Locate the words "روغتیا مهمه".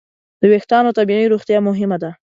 1.33-1.97